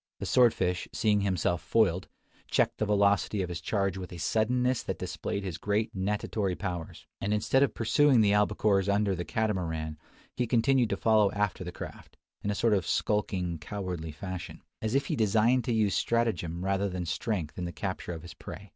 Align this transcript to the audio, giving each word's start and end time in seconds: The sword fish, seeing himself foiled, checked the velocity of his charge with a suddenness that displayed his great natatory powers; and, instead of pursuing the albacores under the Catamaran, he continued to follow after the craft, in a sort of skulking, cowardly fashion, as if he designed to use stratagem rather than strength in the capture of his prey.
The 0.17 0.25
sword 0.25 0.51
fish, 0.51 0.87
seeing 0.91 1.21
himself 1.21 1.61
foiled, 1.61 2.07
checked 2.47 2.79
the 2.79 2.87
velocity 2.87 3.43
of 3.43 3.49
his 3.49 3.61
charge 3.61 3.99
with 3.99 4.11
a 4.11 4.17
suddenness 4.17 4.81
that 4.81 4.97
displayed 4.97 5.43
his 5.43 5.59
great 5.59 5.95
natatory 5.95 6.57
powers; 6.57 7.05
and, 7.21 7.35
instead 7.35 7.61
of 7.61 7.75
pursuing 7.75 8.21
the 8.21 8.31
albacores 8.33 8.89
under 8.91 9.13
the 9.13 9.23
Catamaran, 9.23 9.99
he 10.35 10.47
continued 10.47 10.89
to 10.89 10.97
follow 10.97 11.31
after 11.33 11.63
the 11.63 11.71
craft, 11.71 12.17
in 12.41 12.49
a 12.49 12.55
sort 12.55 12.73
of 12.73 12.87
skulking, 12.87 13.59
cowardly 13.59 14.11
fashion, 14.11 14.63
as 14.81 14.95
if 14.95 15.05
he 15.05 15.15
designed 15.15 15.63
to 15.65 15.71
use 15.71 15.93
stratagem 15.93 16.65
rather 16.65 16.89
than 16.89 17.05
strength 17.05 17.59
in 17.59 17.65
the 17.65 17.71
capture 17.71 18.13
of 18.13 18.23
his 18.23 18.33
prey. 18.33 18.69